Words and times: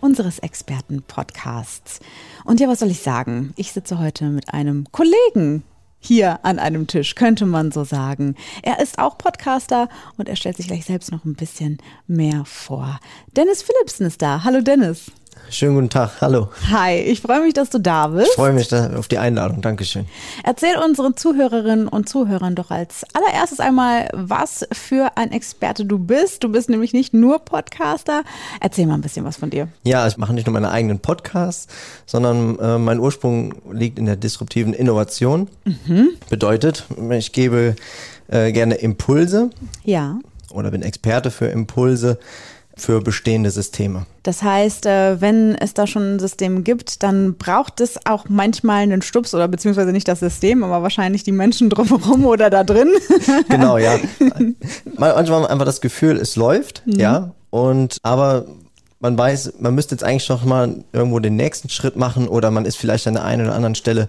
unseres 0.00 0.38
Experten-Podcasts. 0.38 2.00
Und 2.44 2.60
ja, 2.60 2.68
was 2.68 2.80
soll 2.80 2.90
ich 2.90 3.00
sagen? 3.00 3.52
Ich 3.56 3.72
sitze 3.72 3.98
heute 3.98 4.26
mit 4.26 4.52
einem 4.52 4.86
Kollegen 4.92 5.64
hier 5.98 6.44
an 6.44 6.58
einem 6.58 6.86
Tisch, 6.86 7.14
könnte 7.14 7.46
man 7.46 7.72
so 7.72 7.84
sagen. 7.84 8.36
Er 8.62 8.80
ist 8.80 8.98
auch 8.98 9.18
Podcaster 9.18 9.88
und 10.16 10.28
er 10.28 10.36
stellt 10.36 10.56
sich 10.56 10.68
gleich 10.68 10.84
selbst 10.84 11.10
noch 11.10 11.24
ein 11.24 11.34
bisschen 11.34 11.78
mehr 12.06 12.44
vor. 12.44 13.00
Dennis 13.36 13.62
Philipsen 13.62 14.06
ist 14.06 14.22
da. 14.22 14.44
Hallo 14.44 14.60
Dennis. 14.60 15.10
Schönen 15.50 15.74
guten 15.74 15.90
Tag, 15.90 16.20
hallo. 16.20 16.48
Hi, 16.70 16.96
ich 16.96 17.20
freue 17.20 17.40
mich, 17.40 17.54
dass 17.54 17.70
du 17.70 17.78
da 17.78 18.08
bist. 18.08 18.28
Ich 18.28 18.34
freue 18.34 18.52
mich 18.52 18.72
auf 18.74 19.08
die 19.08 19.18
Einladung, 19.18 19.62
Dankeschön. 19.62 20.06
Erzähl 20.44 20.76
unseren 20.76 21.16
Zuhörerinnen 21.16 21.88
und 21.88 22.08
Zuhörern 22.08 22.54
doch 22.54 22.70
als 22.70 23.04
allererstes 23.14 23.60
einmal, 23.60 24.08
was 24.12 24.66
für 24.72 25.16
ein 25.16 25.32
Experte 25.32 25.84
du 25.84 25.98
bist. 25.98 26.42
Du 26.42 26.50
bist 26.50 26.68
nämlich 26.68 26.92
nicht 26.92 27.14
nur 27.14 27.38
Podcaster. 27.38 28.22
Erzähl 28.60 28.86
mal 28.86 28.94
ein 28.94 29.00
bisschen 29.00 29.24
was 29.24 29.36
von 29.36 29.50
dir. 29.50 29.68
Ja, 29.84 30.06
ich 30.06 30.16
mache 30.16 30.34
nicht 30.34 30.46
nur 30.46 30.52
meine 30.52 30.70
eigenen 30.70 30.98
Podcasts, 30.98 31.68
sondern 32.06 32.58
äh, 32.58 32.78
mein 32.78 32.98
Ursprung 32.98 33.54
liegt 33.70 33.98
in 33.98 34.06
der 34.06 34.16
disruptiven 34.16 34.72
Innovation. 34.72 35.48
Mhm. 35.64 36.10
Bedeutet, 36.28 36.84
ich 37.10 37.32
gebe 37.32 37.76
äh, 38.28 38.52
gerne 38.52 38.74
Impulse. 38.74 39.50
Ja. 39.84 40.18
Oder 40.52 40.70
bin 40.70 40.82
Experte 40.82 41.30
für 41.30 41.46
Impulse 41.46 42.18
für 42.78 43.00
bestehende 43.00 43.50
Systeme. 43.50 44.04
Das 44.22 44.42
heißt, 44.42 44.84
äh, 44.84 45.20
wenn 45.20 45.54
es 45.54 45.72
da 45.72 45.86
schon 45.86 46.16
ein 46.16 46.18
System 46.18 46.62
gibt, 46.62 47.02
dann 47.02 47.36
braucht 47.36 47.80
es 47.80 47.98
auch 48.04 48.26
manchmal 48.28 48.82
einen 48.82 49.00
Stups 49.00 49.34
oder 49.34 49.48
beziehungsweise 49.48 49.92
nicht 49.92 50.06
das 50.06 50.20
System, 50.20 50.62
aber 50.62 50.82
wahrscheinlich 50.82 51.22
die 51.24 51.32
Menschen 51.32 51.70
drumherum 51.70 52.26
oder 52.26 52.50
da 52.50 52.64
drin. 52.64 52.90
Genau, 53.48 53.78
ja. 53.78 53.98
Manchmal 54.98 55.46
einfach 55.46 55.64
das 55.64 55.80
Gefühl, 55.80 56.16
es 56.16 56.36
läuft, 56.36 56.82
mhm. 56.86 57.00
ja. 57.00 57.32
Und 57.50 57.98
aber 58.02 58.44
man 59.00 59.16
weiß, 59.16 59.54
man 59.58 59.74
müsste 59.74 59.94
jetzt 59.94 60.04
eigentlich 60.04 60.28
noch 60.28 60.44
mal 60.44 60.84
irgendwo 60.92 61.18
den 61.20 61.36
nächsten 61.36 61.68
Schritt 61.70 61.96
machen 61.96 62.28
oder 62.28 62.50
man 62.50 62.66
ist 62.66 62.76
vielleicht 62.76 63.06
an 63.06 63.14
der 63.14 63.24
einen 63.24 63.46
oder 63.46 63.54
anderen 63.54 63.74
Stelle 63.74 64.08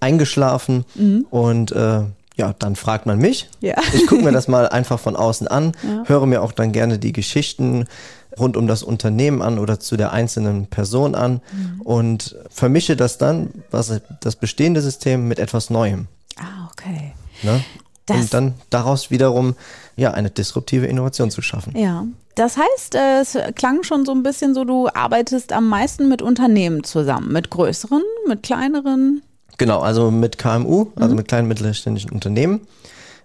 eingeschlafen 0.00 0.84
mhm. 0.94 1.26
und 1.30 1.72
äh, 1.72 2.00
ja, 2.38 2.54
dann 2.58 2.76
fragt 2.76 3.04
man 3.04 3.18
mich. 3.18 3.50
Ja. 3.60 3.76
Ich 3.92 4.06
gucke 4.06 4.22
mir 4.22 4.32
das 4.32 4.48
mal 4.48 4.68
einfach 4.68 4.98
von 4.98 5.16
außen 5.16 5.48
an, 5.48 5.72
ja. 5.82 6.04
höre 6.06 6.26
mir 6.26 6.42
auch 6.42 6.52
dann 6.52 6.72
gerne 6.72 6.98
die 6.98 7.12
Geschichten 7.12 7.86
rund 8.38 8.56
um 8.56 8.66
das 8.66 8.82
Unternehmen 8.82 9.42
an 9.42 9.58
oder 9.58 9.80
zu 9.80 9.96
der 9.96 10.12
einzelnen 10.12 10.66
Person 10.66 11.14
an 11.14 11.40
mhm. 11.52 11.80
und 11.82 12.36
vermische 12.50 12.94
das 12.94 13.18
dann, 13.18 13.50
was 13.70 14.00
das 14.20 14.36
bestehende 14.36 14.80
System 14.80 15.26
mit 15.26 15.38
etwas 15.38 15.70
Neuem. 15.70 16.06
Ah, 16.36 16.68
okay. 16.70 17.12
Ne? 17.42 17.62
und 18.10 18.32
dann 18.32 18.54
daraus 18.70 19.10
wiederum 19.10 19.54
ja 19.96 20.12
eine 20.12 20.30
disruptive 20.30 20.86
Innovation 20.86 21.30
zu 21.30 21.42
schaffen. 21.42 21.76
Ja. 21.76 22.06
Das 22.34 22.56
heißt, 22.56 22.94
es 22.94 23.36
klang 23.56 23.82
schon 23.82 24.06
so 24.06 24.12
ein 24.12 24.22
bisschen 24.22 24.54
so, 24.54 24.64
du 24.64 24.88
arbeitest 24.88 25.52
am 25.52 25.68
meisten 25.68 26.08
mit 26.08 26.22
Unternehmen 26.22 26.84
zusammen, 26.84 27.32
mit 27.32 27.50
größeren, 27.50 28.02
mit 28.28 28.44
kleineren. 28.44 29.22
Genau, 29.58 29.80
also 29.80 30.10
mit 30.10 30.38
KMU, 30.38 30.86
also 30.96 31.10
mhm. 31.10 31.16
mit 31.16 31.28
kleinen 31.28 31.48
mittelständischen 31.48 32.10
Unternehmen. 32.10 32.60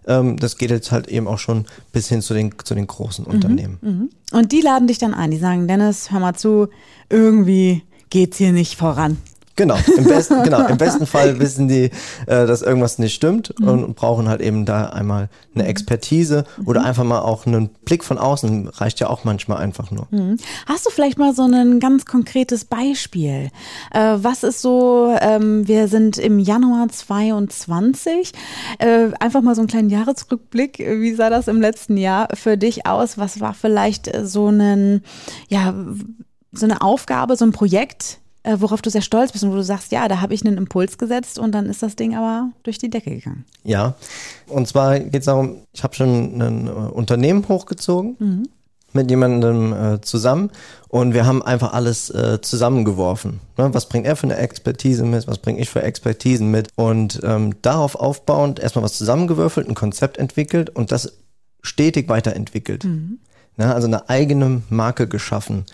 Ähm, 0.06 0.38
das 0.38 0.58
geht 0.58 0.72
jetzt 0.72 0.92
halt 0.92 1.08
eben 1.08 1.28
auch 1.28 1.40
schon 1.40 1.66
bis 1.91 2.09
hin 2.09 2.22
zu 2.22 2.34
den, 2.34 2.53
zu 2.63 2.75
den 2.75 2.88
großen 2.88 3.25
mhm. 3.25 3.31
Unternehmen. 3.31 3.78
Mhm. 3.81 4.09
Und 4.31 4.52
die 4.52 4.62
laden 4.62 4.88
dich 4.88 4.97
dann 4.97 5.13
ein, 5.13 5.31
die 5.31 5.38
sagen, 5.38 5.68
Dennis, 5.68 6.12
hör 6.12 6.19
mal 6.19 6.34
zu, 6.34 6.69
irgendwie 7.09 7.84
geht's 8.09 8.38
hier 8.38 8.52
nicht 8.52 8.75
voran. 8.75 9.18
Genau, 9.56 9.78
im 9.97 10.06
besten, 10.06 10.41
genau, 10.41 10.66
im 10.66 10.78
besten 10.80 11.06
Fall 11.06 11.40
wissen 11.40 11.68
die, 11.68 11.91
äh, 12.25 12.47
dass 12.47 12.64
irgendwas 12.64 12.97
nicht 12.97 13.14
stimmt 13.14 13.53
mhm. 13.59 13.68
und 13.68 13.96
brauchen 13.96 14.28
halt 14.28 14.41
eben 14.41 14.66
da 14.66 14.88
einmal 14.88 15.30
eine 15.53 15.68
Expertise 15.68 16.46
mhm. 16.58 16.68
oder 16.68 16.84
einfach 16.84 17.03
mal 17.03 17.19
auch 17.19 17.46
einen 17.46 17.69
Blick 17.86 18.03
von 18.03 18.18
außen, 18.18 18.68
reicht 18.69 19.00
ja 19.00 19.09
auch 19.09 19.24
manchmal 19.25 19.59
einfach 19.59 19.92
nur. 19.92 20.08
Mhm. 20.09 20.38
Hast 20.66 20.88
du 20.88 20.90
vielleicht 20.90 21.19
mal 21.19 21.36
so 21.36 21.44
ein 21.44 21.80
ganz 21.80 22.06
konkretes 22.06 22.66
Beispiel? 22.66 23.52
Äh, 23.92 24.16
was 24.18 24.44
ist 24.44 24.62
so, 24.62 25.16
ähm, 25.22 25.68
wir 25.68 25.88
sind 25.88 26.18
im 26.18 26.40
Januar 26.40 26.90
22, 26.90 28.31
äh, 28.80 29.09
einfach 29.19 29.42
mal 29.42 29.53
so 29.53 29.62
einen 29.62 29.68
kleinen 29.68 29.90
Jahresrückblick, 29.90 30.80
wie 30.80 31.13
sah 31.13 31.30
das 31.30 31.47
im 31.47 31.62
letzten 31.62 31.97
Jahr 31.97 32.28
für 32.34 32.58
dich 32.58 32.88
aus? 32.88 33.19
Was 33.19 33.40
war 33.40 33.53
vielleicht 33.53 34.12
so 34.24 34.47
ein, 34.47 35.03
ja, 35.47 35.75
so 36.52 36.66
eine 36.66 36.81
Aufgabe, 36.81 37.36
so 37.36 37.46
ein 37.46 37.52
Projekt, 37.52 38.19
äh, 38.44 38.58
worauf 38.59 38.81
du 38.81 38.90
sehr 38.90 39.02
stolz 39.02 39.31
bist 39.31 39.44
und 39.44 39.52
wo 39.52 39.56
du 39.56 39.64
sagst, 39.64 39.92
ja, 39.92 40.08
da 40.08 40.22
habe 40.22 40.34
ich 40.34 40.46
einen 40.46 40.58
Impuls 40.58 40.98
gesetzt 40.98 41.40
und 41.40 41.54
dann 41.54 41.68
ist 41.68 41.81
das 41.81 41.96
Ding 41.96 42.16
aber 42.16 42.50
durch 42.64 42.78
die 42.78 42.90
Decke 42.90 43.12
gegangen. 43.12 43.46
Ja, 43.64 43.96
und 44.48 44.68
zwar 44.68 45.00
geht 45.00 45.22
es 45.22 45.26
darum, 45.26 45.62
ich 45.72 45.84
habe 45.84 45.96
schon 45.96 46.42
ein 46.42 46.68
äh, 46.68 46.70
Unternehmen 46.70 47.48
hochgezogen. 47.48 48.16
Mhm. 48.20 48.50
mit 48.96 49.09
jemandem 49.09 49.74
äh, 49.74 50.02
zusammen 50.02 50.52
und 50.88 51.16
wir 51.16 51.26
haben 51.26 51.42
einfach 51.42 51.74
alles 51.74 52.12
äh, 52.12 52.42
zusammengeworfen. 52.42 53.40
Ne? 53.58 53.74
Was 53.74 53.90
bringt 53.90 54.06
er 54.06 54.16
für 54.16 54.28
eine 54.28 54.38
Expertise 54.38 55.04
mit? 55.04 55.28
Was 55.28 55.40
bringe 55.40 55.60
ich 55.60 55.70
für 55.72 55.81
Expertisen 55.81 56.52
mit? 56.52 56.68
Und 56.75 57.20
ähm, 57.24 57.56
darauf 57.64 57.96
aufbauend 57.96 58.60
erstmal 58.60 58.84
was 58.84 58.96
zusammengewürfelt, 58.96 59.68
ein 59.68 59.74
Konzept 59.74 60.20
entwickelt 60.20 60.70
und 60.70 60.92
das 60.92 61.14
stetig 61.64 62.08
weiterentwickelt. 62.08 62.84
Mhm. 62.84 63.18
Ne? 63.58 63.74
Also 63.74 63.88
eine 63.88 64.10
eigene 64.10 64.62
Marke 64.70 65.08
geschaffen 65.08 65.66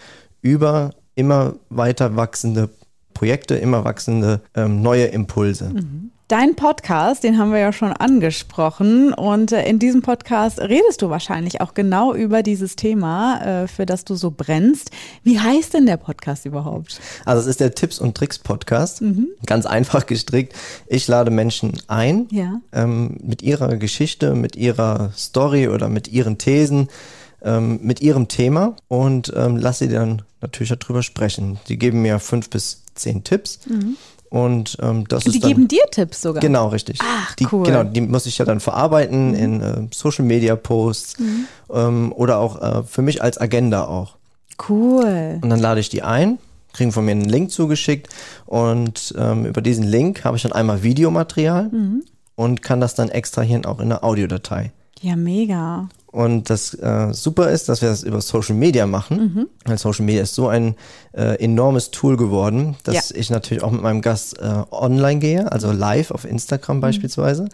über 0.41 0.91
immer 1.15 1.55
weiter 1.69 2.15
wachsende 2.15 2.69
Projekte, 3.13 3.55
immer 3.55 3.83
wachsende 3.83 4.41
ähm, 4.55 4.81
neue 4.81 5.05
Impulse. 5.05 5.69
Mhm. 5.69 6.11
Dein 6.29 6.55
Podcast, 6.55 7.23
den 7.23 7.39
haben 7.39 7.51
wir 7.51 7.57
ja 7.57 7.73
schon 7.73 7.91
angesprochen 7.91 9.13
und 9.13 9.51
äh, 9.51 9.67
in 9.67 9.79
diesem 9.79 10.03
Podcast 10.03 10.59
redest 10.61 11.01
du 11.01 11.09
wahrscheinlich 11.09 11.59
auch 11.59 11.73
genau 11.73 12.13
über 12.13 12.43
dieses 12.43 12.75
Thema, 12.75 13.63
äh, 13.63 13.67
für 13.67 13.87
das 13.87 14.05
du 14.05 14.13
so 14.13 14.29
brennst. 14.29 14.91
Wie 15.23 15.39
heißt 15.39 15.73
denn 15.73 15.87
der 15.87 15.97
Podcast 15.97 16.45
überhaupt? 16.45 17.01
Also 17.25 17.41
es 17.41 17.47
ist 17.47 17.61
der 17.61 17.73
Tipps 17.73 17.97
und 17.97 18.15
Tricks 18.15 18.37
Podcast, 18.37 19.01
mhm. 19.01 19.29
ganz 19.47 19.65
einfach 19.65 20.05
gestrickt. 20.05 20.53
Ich 20.85 21.07
lade 21.07 21.31
Menschen 21.31 21.73
ein 21.87 22.27
ja. 22.29 22.61
ähm, 22.73 23.17
mit 23.23 23.41
ihrer 23.41 23.77
Geschichte, 23.77 24.35
mit 24.35 24.55
ihrer 24.55 25.11
Story 25.17 25.67
oder 25.67 25.89
mit 25.89 26.09
ihren 26.09 26.37
Thesen 26.37 26.89
ähm, 27.41 27.79
mit 27.81 28.01
ihrem 28.01 28.27
Thema 28.27 28.75
und 28.87 29.31
ähm, 29.35 29.57
lasse 29.57 29.85
sie 29.85 29.93
dann 29.93 30.21
natürlich 30.41 30.73
darüber 30.77 31.03
sprechen. 31.03 31.59
Die 31.67 31.77
geben 31.77 32.01
mir 32.01 32.19
fünf 32.19 32.50
bis 32.50 32.83
zehn 32.95 33.23
Tipps. 33.23 33.59
Mhm. 33.67 33.97
Und 34.29 34.77
ähm, 34.81 35.07
das 35.07 35.23
die 35.23 35.29
ist. 35.29 35.35
Die 35.35 35.39
geben 35.39 35.67
dir 35.67 35.85
Tipps 35.89 36.22
sogar. 36.22 36.39
Genau, 36.39 36.67
richtig. 36.67 37.00
Ach, 37.01 37.35
die, 37.35 37.47
cool. 37.51 37.66
Genau, 37.66 37.83
die 37.83 38.01
muss 38.01 38.27
ich 38.27 38.38
ja 38.38 38.45
dann 38.45 38.59
verarbeiten 38.59 39.29
mhm. 39.29 39.35
in 39.35 39.61
äh, 39.61 39.88
Social 39.91 40.23
Media 40.25 40.55
Posts 40.55 41.19
mhm. 41.19 41.45
ähm, 41.73 42.13
oder 42.13 42.38
auch 42.38 42.61
äh, 42.61 42.83
für 42.83 43.01
mich 43.01 43.23
als 43.23 43.39
Agenda 43.39 43.85
auch. 43.85 44.17
Cool. 44.67 45.39
Und 45.41 45.50
dann 45.50 45.59
lade 45.59 45.79
ich 45.79 45.89
die 45.89 46.03
ein, 46.03 46.38
kriegen 46.73 46.91
von 46.91 47.06
mir 47.06 47.11
einen 47.11 47.25
Link 47.25 47.50
zugeschickt 47.50 48.09
und 48.45 49.16
ähm, 49.17 49.45
über 49.45 49.61
diesen 49.61 49.85
Link 49.85 50.25
habe 50.25 50.38
ich 50.38 50.44
dann 50.44 50.51
einmal 50.51 50.83
Videomaterial 50.83 51.69
mhm. 51.69 52.03
und 52.35 52.61
kann 52.61 52.81
das 52.81 52.94
dann 52.94 53.09
extrahieren 53.09 53.66
auch 53.66 53.79
in 53.79 53.85
einer 53.85 54.03
Audiodatei. 54.03 54.73
Ja, 55.01 55.16
mega. 55.16 55.88
Und 56.11 56.49
das 56.49 56.73
äh, 56.73 57.13
super 57.13 57.51
ist, 57.51 57.69
dass 57.69 57.81
wir 57.81 57.89
das 57.89 58.03
über 58.03 58.19
Social 58.21 58.55
Media 58.55 58.87
machen. 58.87 59.17
Mhm. 59.17 59.47
Weil 59.65 59.77
Social 59.77 60.05
Media 60.05 60.23
ist 60.23 60.33
so 60.33 60.47
ein 60.47 60.75
äh, 61.13 61.35
enormes 61.43 61.91
Tool 61.91 62.17
geworden, 62.17 62.75
dass 62.83 63.11
ja. 63.11 63.15
ich 63.15 63.29
natürlich 63.29 63.63
auch 63.63 63.71
mit 63.71 63.81
meinem 63.81 64.01
Gast 64.01 64.39
äh, 64.39 64.63
online 64.71 65.19
gehe, 65.19 65.51
also 65.51 65.71
live 65.71 66.09
auf 66.11 66.25
Instagram 66.25 66.77
mhm. 66.77 66.81
beispielsweise. 66.81 67.47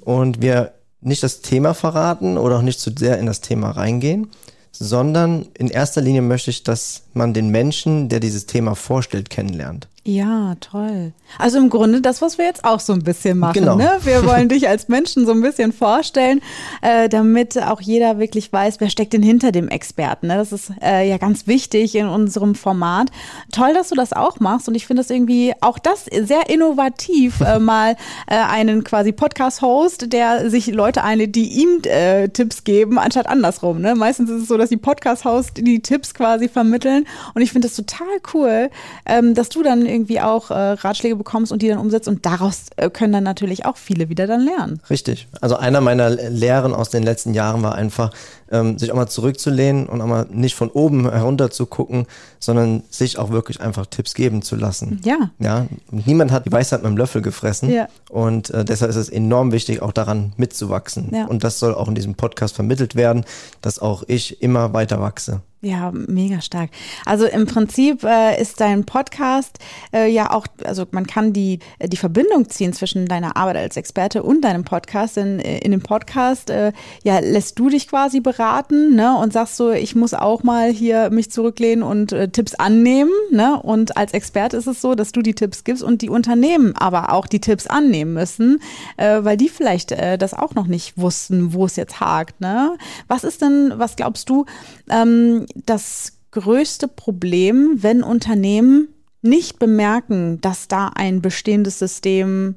Und 0.00 0.40
wir 0.40 0.72
nicht 1.02 1.22
das 1.22 1.42
Thema 1.42 1.74
verraten 1.74 2.38
oder 2.38 2.58
auch 2.58 2.62
nicht 2.62 2.80
zu 2.80 2.90
sehr 2.96 3.18
in 3.18 3.26
das 3.26 3.42
Thema 3.42 3.70
reingehen, 3.70 4.30
sondern 4.72 5.46
in 5.52 5.68
erster 5.68 6.00
Linie 6.00 6.22
möchte 6.22 6.50
ich, 6.50 6.62
dass 6.62 7.02
man 7.12 7.34
den 7.34 7.50
Menschen, 7.50 8.08
der 8.08 8.20
dieses 8.20 8.46
Thema 8.46 8.74
vorstellt, 8.74 9.28
kennenlernt. 9.28 9.88
Ja, 10.06 10.54
toll. 10.60 11.12
Also 11.38 11.56
im 11.56 11.70
Grunde 11.70 12.02
das, 12.02 12.20
was 12.20 12.36
wir 12.36 12.44
jetzt 12.44 12.66
auch 12.66 12.78
so 12.78 12.92
ein 12.92 13.02
bisschen 13.02 13.38
machen. 13.38 13.54
Genau. 13.54 13.76
Ne? 13.76 13.90
Wir 14.02 14.26
wollen 14.26 14.50
dich 14.50 14.68
als 14.68 14.88
Menschen 14.88 15.24
so 15.24 15.32
ein 15.32 15.40
bisschen 15.40 15.72
vorstellen, 15.72 16.42
äh, 16.82 17.08
damit 17.08 17.60
auch 17.62 17.80
jeder 17.80 18.18
wirklich 18.18 18.52
weiß, 18.52 18.80
wer 18.80 18.90
steckt 18.90 19.14
denn 19.14 19.22
hinter 19.22 19.50
dem 19.50 19.68
Experten. 19.68 20.26
Ne? 20.26 20.36
Das 20.36 20.52
ist 20.52 20.72
äh, 20.82 21.08
ja 21.08 21.16
ganz 21.16 21.46
wichtig 21.46 21.94
in 21.94 22.06
unserem 22.06 22.54
Format. 22.54 23.10
Toll, 23.50 23.72
dass 23.72 23.88
du 23.88 23.94
das 23.94 24.12
auch 24.12 24.40
machst 24.40 24.68
und 24.68 24.74
ich 24.74 24.86
finde 24.86 25.00
das 25.00 25.08
irgendwie 25.08 25.54
auch 25.62 25.78
das 25.78 26.04
sehr 26.04 26.50
innovativ, 26.50 27.40
äh, 27.40 27.58
mal 27.58 27.96
äh, 28.26 28.34
einen 28.36 28.84
quasi 28.84 29.10
Podcast-Host, 29.12 30.12
der 30.12 30.50
sich 30.50 30.66
Leute 30.66 31.02
einlädt, 31.02 31.34
die 31.34 31.62
ihm 31.62 31.80
äh, 31.84 32.28
Tipps 32.28 32.64
geben, 32.64 32.98
anstatt 32.98 33.26
andersrum. 33.26 33.80
Ne? 33.80 33.94
Meistens 33.94 34.28
ist 34.28 34.42
es 34.42 34.48
so, 34.48 34.58
dass 34.58 34.68
die 34.68 34.76
Podcast-Hosts 34.76 35.54
die 35.54 35.80
Tipps 35.80 36.12
quasi 36.12 36.50
vermitteln 36.50 37.06
und 37.32 37.40
ich 37.40 37.52
finde 37.52 37.68
das 37.68 37.76
total 37.76 38.06
cool, 38.34 38.68
ähm, 39.06 39.32
dass 39.32 39.48
du 39.48 39.62
dann 39.62 39.93
irgendwie 39.94 40.20
auch 40.20 40.50
äh, 40.50 40.54
Ratschläge 40.54 41.16
bekommst 41.16 41.52
und 41.52 41.62
die 41.62 41.68
dann 41.68 41.78
umsetzt 41.78 42.08
und 42.08 42.26
daraus 42.26 42.66
äh, 42.76 42.90
können 42.90 43.12
dann 43.12 43.24
natürlich 43.24 43.64
auch 43.64 43.76
viele 43.76 44.08
wieder 44.08 44.26
dann 44.26 44.44
lernen. 44.44 44.80
Richtig. 44.90 45.28
Also 45.40 45.56
einer 45.56 45.80
meiner 45.80 46.10
Lehren 46.10 46.74
aus 46.74 46.90
den 46.90 47.02
letzten 47.02 47.32
Jahren 47.32 47.62
war 47.62 47.74
einfach, 47.74 48.10
ähm, 48.50 48.78
sich 48.78 48.92
auch 48.92 48.96
mal 48.96 49.06
zurückzulehnen 49.06 49.86
und 49.86 50.00
auch 50.00 50.06
mal 50.06 50.26
nicht 50.30 50.54
von 50.54 50.68
oben 50.70 51.10
herunter 51.10 51.50
zu 51.50 51.66
gucken, 51.66 52.06
sondern 52.40 52.82
sich 52.90 53.18
auch 53.18 53.30
wirklich 53.30 53.60
einfach 53.60 53.86
Tipps 53.86 54.14
geben 54.14 54.42
zu 54.42 54.56
lassen. 54.56 55.00
Ja. 55.04 55.30
Ja, 55.38 55.66
niemand 55.90 56.32
hat 56.32 56.46
die 56.46 56.52
Weisheit 56.52 56.82
mit 56.82 56.90
dem 56.90 56.96
Löffel 56.96 57.22
gefressen. 57.22 57.70
Ja. 57.70 57.88
Und 58.10 58.50
äh, 58.50 58.64
deshalb 58.64 58.90
ist 58.90 58.96
es 58.96 59.08
enorm 59.08 59.52
wichtig, 59.52 59.80
auch 59.80 59.92
daran 59.92 60.32
mitzuwachsen. 60.36 61.14
Ja. 61.14 61.26
Und 61.26 61.44
das 61.44 61.58
soll 61.58 61.74
auch 61.74 61.88
in 61.88 61.94
diesem 61.94 62.14
Podcast 62.14 62.54
vermittelt 62.54 62.96
werden, 62.96 63.24
dass 63.62 63.78
auch 63.78 64.02
ich 64.08 64.42
immer 64.42 64.72
weiter 64.72 65.00
wachse. 65.00 65.40
Ja, 65.64 65.92
mega 65.92 66.42
stark. 66.42 66.68
Also 67.06 67.24
im 67.24 67.46
Prinzip 67.46 68.04
äh, 68.04 68.38
ist 68.38 68.60
dein 68.60 68.84
Podcast 68.84 69.58
äh, 69.94 70.10
ja 70.10 70.30
auch, 70.30 70.46
also 70.62 70.84
man 70.90 71.06
kann 71.06 71.32
die, 71.32 71.58
die 71.82 71.96
Verbindung 71.96 72.50
ziehen 72.50 72.74
zwischen 72.74 73.06
deiner 73.06 73.38
Arbeit 73.38 73.56
als 73.56 73.78
Experte 73.78 74.22
und 74.22 74.42
deinem 74.42 74.64
Podcast. 74.64 75.16
Denn 75.16 75.40
äh, 75.40 75.60
in 75.60 75.70
dem 75.70 75.80
Podcast 75.80 76.50
äh, 76.50 76.72
ja, 77.02 77.18
lässt 77.20 77.58
du 77.58 77.70
dich 77.70 77.88
quasi 77.88 78.20
beraten 78.20 78.94
ne, 78.94 79.16
und 79.16 79.32
sagst 79.32 79.56
so, 79.56 79.70
ich 79.70 79.94
muss 79.94 80.12
auch 80.12 80.42
mal 80.42 80.70
hier 80.70 81.08
mich 81.08 81.30
zurücklehnen 81.30 81.82
und 81.82 82.12
äh, 82.12 82.28
Tipps 82.28 82.54
annehmen. 82.54 83.12
Ne? 83.30 83.58
Und 83.62 83.96
als 83.96 84.12
Experte 84.12 84.58
ist 84.58 84.66
es 84.66 84.82
so, 84.82 84.94
dass 84.94 85.12
du 85.12 85.22
die 85.22 85.34
Tipps 85.34 85.64
gibst 85.64 85.82
und 85.82 86.02
die 86.02 86.10
Unternehmen 86.10 86.76
aber 86.76 87.10
auch 87.10 87.26
die 87.26 87.40
Tipps 87.40 87.66
annehmen 87.66 88.12
müssen, 88.12 88.60
äh, 88.98 89.24
weil 89.24 89.38
die 89.38 89.48
vielleicht 89.48 89.92
äh, 89.92 90.18
das 90.18 90.34
auch 90.34 90.54
noch 90.54 90.66
nicht 90.66 90.98
wussten, 90.98 91.54
wo 91.54 91.64
es 91.64 91.76
jetzt 91.76 92.00
hakt. 92.00 92.42
Ne? 92.42 92.76
Was 93.08 93.24
ist 93.24 93.40
denn, 93.40 93.72
was 93.76 93.96
glaubst 93.96 94.28
du, 94.28 94.44
ähm, 94.90 95.46
das 95.54 96.12
größte 96.30 96.88
Problem, 96.88 97.78
wenn 97.82 98.02
Unternehmen 98.02 98.88
nicht 99.22 99.58
bemerken, 99.58 100.40
dass 100.40 100.68
da 100.68 100.88
ein 100.94 101.22
bestehendes 101.22 101.78
System 101.78 102.56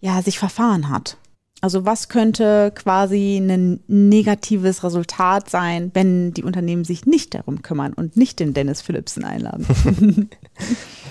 ja 0.00 0.22
sich 0.22 0.38
verfahren 0.38 0.88
hat? 0.88 1.18
Also 1.62 1.84
was 1.84 2.08
könnte 2.08 2.70
quasi 2.74 3.38
ein 3.38 3.80
negatives 3.88 4.84
Resultat 4.84 5.50
sein, 5.50 5.90
wenn 5.94 6.32
die 6.32 6.44
Unternehmen 6.44 6.84
sich 6.84 7.06
nicht 7.06 7.34
darum 7.34 7.62
kümmern 7.62 7.92
und 7.92 8.16
nicht 8.16 8.38
den 8.40 8.54
Dennis 8.54 8.82
Philipsen 8.82 9.24
einladen? 9.24 10.30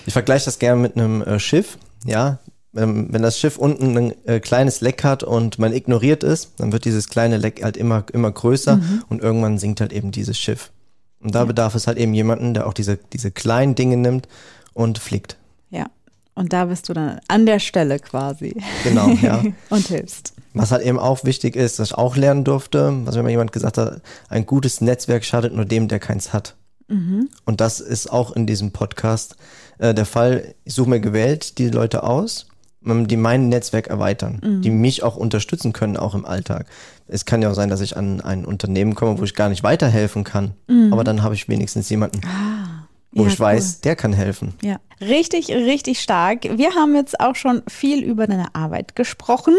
Ich 0.06 0.12
vergleiche 0.12 0.44
das 0.44 0.60
gerne 0.60 0.80
mit 0.80 0.96
einem 0.96 1.20
äh, 1.22 1.40
Schiff. 1.40 1.78
Ja, 2.04 2.38
ähm, 2.76 3.08
wenn 3.10 3.22
das 3.22 3.40
Schiff 3.40 3.58
unten 3.58 3.98
ein 3.98 4.14
äh, 4.24 4.38
kleines 4.38 4.80
Leck 4.80 5.02
hat 5.02 5.24
und 5.24 5.58
man 5.58 5.72
ignoriert 5.72 6.22
es, 6.22 6.54
dann 6.54 6.72
wird 6.72 6.84
dieses 6.84 7.08
kleine 7.08 7.38
Leck 7.38 7.62
halt 7.64 7.76
immer, 7.76 8.04
immer 8.12 8.30
größer 8.30 8.80
und 9.08 9.20
irgendwann 9.20 9.58
sinkt 9.58 9.80
halt 9.80 9.92
eben 9.92 10.12
dieses 10.12 10.38
Schiff. 10.38 10.70
Und 11.26 11.34
da 11.34 11.44
bedarf 11.44 11.74
es 11.74 11.88
halt 11.88 11.98
eben 11.98 12.14
jemanden, 12.14 12.54
der 12.54 12.68
auch 12.68 12.72
diese, 12.72 13.00
diese 13.12 13.32
kleinen 13.32 13.74
Dinge 13.74 13.96
nimmt 13.96 14.28
und 14.74 14.98
flickt. 15.00 15.36
ja. 15.70 15.86
Und 16.36 16.52
da 16.52 16.66
bist 16.66 16.88
du 16.88 16.92
dann 16.92 17.18
an 17.28 17.46
der 17.46 17.58
Stelle 17.58 17.98
quasi 17.98 18.54
Genau, 18.84 19.08
ja. 19.22 19.42
und 19.70 19.88
hilfst. 19.88 20.34
Was 20.54 20.70
halt 20.70 20.84
eben 20.84 20.98
auch 21.00 21.24
wichtig 21.24 21.56
ist, 21.56 21.80
was 21.80 21.88
ich 21.88 21.94
auch 21.94 22.14
lernen 22.14 22.44
durfte, 22.44 22.92
was 23.04 23.16
mir 23.16 23.22
mal 23.24 23.30
jemand 23.30 23.52
gesagt 23.52 23.76
hat, 23.76 24.02
ein 24.28 24.46
gutes 24.46 24.80
Netzwerk 24.80 25.24
schadet 25.24 25.52
nur 25.52 25.64
dem, 25.64 25.88
der 25.88 25.98
keins 25.98 26.32
hat. 26.32 26.54
Und 27.46 27.60
das 27.60 27.80
ist 27.80 28.12
auch 28.12 28.36
in 28.36 28.46
diesem 28.46 28.70
Podcast 28.70 29.34
äh, 29.78 29.94
der 29.94 30.06
Fall. 30.06 30.54
Ich 30.64 30.74
suche 30.74 30.90
mir 30.90 31.00
gewählt 31.00 31.58
die 31.58 31.70
Leute 31.70 32.04
aus, 32.04 32.46
die 33.08 33.16
mein 33.16 33.48
Netzwerk 33.48 33.88
erweitern, 33.88 34.60
die 34.62 34.70
mich 34.70 35.02
auch 35.02 35.16
unterstützen 35.16 35.72
können, 35.72 35.96
auch 35.96 36.14
im 36.14 36.24
Alltag. 36.24 36.66
Es 37.08 37.24
kann 37.24 37.42
ja 37.42 37.50
auch 37.50 37.54
sein, 37.54 37.68
dass 37.68 37.80
ich 37.80 37.96
an 37.96 38.20
ein 38.20 38.44
Unternehmen 38.44 38.94
komme, 38.94 39.18
wo 39.18 39.24
ich 39.24 39.34
gar 39.34 39.48
nicht 39.48 39.62
weiterhelfen 39.62 40.24
kann, 40.24 40.52
aber 40.90 41.04
dann 41.04 41.22
habe 41.22 41.34
ich 41.34 41.48
wenigstens 41.48 41.88
jemanden, 41.90 42.20
wo 43.12 43.22
Ja, 43.22 43.28
ich 43.28 43.40
weiß, 43.40 43.80
der 43.80 43.96
kann 43.96 44.12
helfen. 44.12 44.52
Ja, 44.62 44.76
richtig, 45.00 45.48
richtig 45.48 46.00
stark. 46.00 46.44
Wir 46.58 46.74
haben 46.74 46.94
jetzt 46.94 47.18
auch 47.18 47.34
schon 47.34 47.62
viel 47.66 48.04
über 48.04 48.26
deine 48.26 48.54
Arbeit 48.54 48.94
gesprochen 48.94 49.54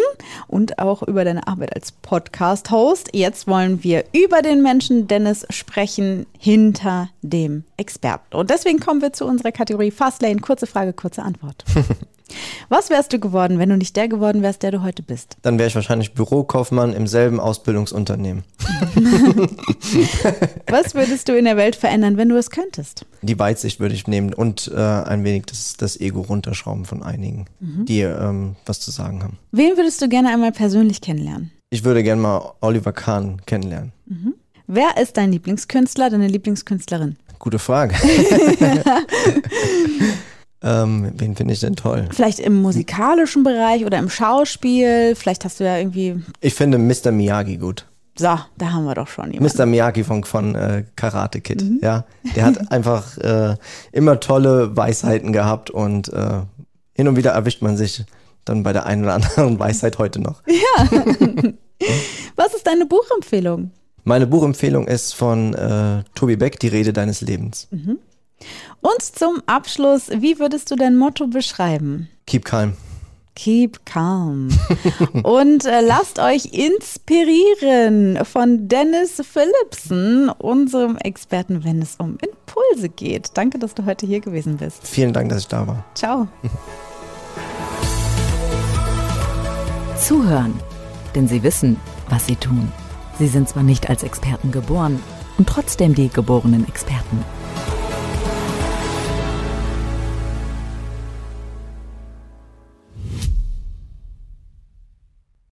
und 0.47 0.77
auch 0.77 1.01
über 1.01 1.23
deine 1.25 1.47
Arbeit 1.47 1.73
als 1.75 1.91
Podcast-Host. 1.91 3.09
Jetzt 3.13 3.47
wollen 3.47 3.83
wir 3.83 4.03
über 4.13 4.41
den 4.43 4.61
Menschen 4.61 5.07
Dennis 5.07 5.45
sprechen 5.49 6.27
hinter 6.37 7.09
dem 7.23 7.63
Experten. 7.77 8.35
Und 8.35 8.51
deswegen 8.51 8.79
kommen 8.79 9.01
wir 9.01 9.13
zu 9.13 9.25
unserer 9.25 9.51
Kategorie 9.51 9.91
Fastlane. 9.91 10.39
Kurze 10.39 10.67
Frage, 10.67 10.93
kurze 10.93 11.23
Antwort. 11.23 11.65
Was 12.69 12.89
wärst 12.89 13.13
du 13.13 13.19
geworden, 13.19 13.59
wenn 13.59 13.69
du 13.69 13.77
nicht 13.77 13.95
der 13.95 14.07
geworden 14.07 14.41
wärst, 14.41 14.63
der 14.63 14.71
du 14.71 14.83
heute 14.83 15.03
bist? 15.03 15.37
Dann 15.41 15.57
wäre 15.57 15.67
ich 15.67 15.75
wahrscheinlich 15.75 16.13
Bürokaufmann 16.13 16.93
im 16.93 17.07
selben 17.07 17.39
Ausbildungsunternehmen. 17.39 18.43
Was 20.67 20.95
würdest 20.95 21.29
du 21.29 21.37
in 21.37 21.45
der 21.45 21.57
Welt 21.57 21.75
verändern, 21.75 22.17
wenn 22.17 22.29
du 22.29 22.37
es 22.37 22.49
könntest? 22.49 23.05
Die 23.21 23.39
Weitsicht 23.39 23.79
würde 23.79 23.95
ich 23.95 24.07
nehmen 24.07 24.33
und 24.33 24.71
äh, 24.73 24.79
ein 24.79 25.23
wenig 25.23 25.45
das, 25.45 25.77
das 25.77 25.99
Ego 25.99 26.21
runterschrauben 26.21 26.85
von 26.85 27.03
einigen, 27.03 27.45
die 27.59 28.01
ähm, 28.01 28.55
was 28.65 28.79
zu 28.79 28.91
sagen 28.91 29.23
haben. 29.23 29.37
Wen 29.51 29.77
würdest 29.77 30.01
du 30.01 30.09
gerne 30.09 30.29
einmal 30.29 30.51
persönlich 30.51 31.01
kennenlernen? 31.01 31.51
Ich 31.69 31.83
würde 31.83 32.03
gerne 32.03 32.21
mal 32.21 32.53
Oliver 32.61 32.93
Kahn 32.93 33.41
kennenlernen. 33.45 33.91
Wer 34.67 34.97
ist 35.01 35.17
dein 35.17 35.31
Lieblingskünstler, 35.31 36.09
deine 36.09 36.27
Lieblingskünstlerin? 36.27 37.17
Gute 37.39 37.59
Frage. 37.59 37.95
ähm, 40.67 41.11
wen 41.15 41.35
finde 41.35 41.53
ich 41.53 41.61
denn 41.61 41.75
toll? 41.75 42.09
Vielleicht 42.11 42.39
im 42.39 42.61
musikalischen 42.61 43.43
Bereich 43.43 43.85
oder 43.85 43.97
im 43.99 44.09
Schauspiel. 44.09 45.15
Vielleicht 45.15 45.45
hast 45.45 45.59
du 45.59 45.63
ja 45.63 45.77
irgendwie. 45.77 46.21
Ich 46.41 46.55
finde 46.55 46.77
Mr. 46.77 47.11
Miyagi 47.11 47.57
gut. 47.57 47.85
So, 48.17 48.37
da 48.57 48.71
haben 48.71 48.85
wir 48.85 48.95
doch 48.95 49.07
schon 49.07 49.31
jemanden. 49.31 49.57
Mr. 49.57 49.65
Miyagi 49.65 50.03
von, 50.03 50.23
von 50.23 50.55
äh, 50.55 50.83
Karate 50.95 51.39
Kid, 51.39 51.63
ja. 51.81 52.05
Der 52.35 52.45
hat 52.45 52.71
einfach 52.71 53.17
äh, 53.19 53.55
immer 53.91 54.19
tolle 54.19 54.75
Weisheiten 54.75 55.31
gehabt 55.31 55.69
und 55.69 56.11
äh, 56.11 56.41
hin 56.93 57.07
und 57.07 57.15
wieder 57.15 57.31
erwischt 57.31 57.61
man 57.61 57.77
sich 57.77 58.03
dann 58.43 58.63
bei 58.63 58.73
der 58.73 58.87
einen 58.87 59.03
oder 59.03 59.13
anderen 59.13 59.59
Weisheit 59.59 59.99
heute 59.99 60.19
noch. 60.19 60.41
Was 62.35 62.53
ist 62.55 62.65
deine 62.65 62.85
Buchempfehlung? 62.87 63.71
Meine 64.03 64.25
Buchempfehlung 64.25 64.87
ist 64.87 65.13
von 65.13 65.53
äh, 65.53 66.03
Tobi 66.15 66.37
Beck, 66.37 66.59
Die 66.59 66.69
Rede 66.69 66.93
deines 66.93 67.21
Lebens. 67.21 67.67
Und 68.81 69.01
zum 69.01 69.41
Abschluss, 69.45 70.09
wie 70.09 70.39
würdest 70.39 70.71
du 70.71 70.75
dein 70.75 70.97
Motto 70.97 71.27
beschreiben? 71.27 72.09
Keep 72.25 72.45
calm. 72.45 72.73
Keep 73.35 73.85
calm. 73.85 74.49
Und 75.23 75.65
äh, 75.65 75.81
lasst 75.81 76.17
euch 76.17 76.45
inspirieren 76.53 78.25
von 78.25 78.67
Dennis 78.67 79.21
Philipsen, 79.23 80.29
unserem 80.29 80.97
Experten, 80.97 81.63
wenn 81.63 81.79
es 81.81 81.97
um 81.99 82.17
Impulse 82.19 82.89
geht. 82.89 83.29
Danke, 83.35 83.59
dass 83.59 83.75
du 83.75 83.85
heute 83.85 84.07
hier 84.07 84.21
gewesen 84.21 84.57
bist. 84.57 84.87
Vielen 84.87 85.13
Dank, 85.13 85.29
dass 85.29 85.41
ich 85.41 85.47
da 85.47 85.67
war. 85.67 85.85
Ciao. 85.93 86.27
Zuhören, 89.99 90.59
denn 91.13 91.27
sie 91.27 91.43
wissen, 91.43 91.77
was 92.09 92.25
sie 92.25 92.37
tun. 92.37 92.71
Sie 93.19 93.27
sind 93.27 93.49
zwar 93.49 93.61
nicht 93.63 93.87
als 93.87 94.01
Experten 94.01 94.51
geboren 94.51 94.99
und 95.37 95.47
trotzdem 95.47 95.93
die 95.93 96.09
geborenen 96.09 96.67
Experten. 96.67 97.23